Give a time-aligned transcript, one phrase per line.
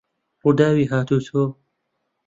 [0.41, 1.41] ڕووداوی هاتووچۆ